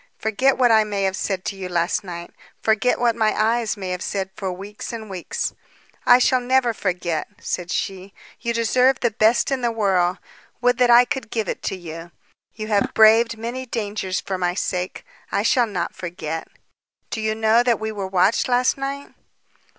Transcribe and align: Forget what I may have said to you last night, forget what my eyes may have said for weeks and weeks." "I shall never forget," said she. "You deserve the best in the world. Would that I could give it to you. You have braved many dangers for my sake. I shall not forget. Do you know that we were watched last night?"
Forget 0.17 0.57
what 0.57 0.71
I 0.71 0.83
may 0.83 1.03
have 1.03 1.15
said 1.15 1.45
to 1.45 1.55
you 1.55 1.69
last 1.69 2.03
night, 2.03 2.31
forget 2.59 2.97
what 2.99 3.15
my 3.15 3.39
eyes 3.39 3.77
may 3.77 3.89
have 3.91 4.01
said 4.01 4.31
for 4.35 4.51
weeks 4.51 4.91
and 4.91 5.11
weeks." 5.11 5.53
"I 6.07 6.17
shall 6.17 6.39
never 6.39 6.73
forget," 6.73 7.27
said 7.39 7.69
she. 7.69 8.11
"You 8.39 8.51
deserve 8.51 9.01
the 9.01 9.11
best 9.11 9.51
in 9.51 9.61
the 9.61 9.69
world. 9.71 10.17
Would 10.59 10.79
that 10.79 10.89
I 10.89 11.05
could 11.05 11.29
give 11.29 11.47
it 11.47 11.61
to 11.69 11.75
you. 11.75 12.09
You 12.55 12.65
have 12.69 12.95
braved 12.95 13.37
many 13.37 13.67
dangers 13.67 14.19
for 14.19 14.39
my 14.39 14.55
sake. 14.55 15.05
I 15.31 15.43
shall 15.43 15.67
not 15.67 15.93
forget. 15.93 16.47
Do 17.11 17.21
you 17.21 17.35
know 17.35 17.61
that 17.61 17.79
we 17.79 17.91
were 17.91 18.07
watched 18.07 18.47
last 18.49 18.79
night?" 18.79 19.13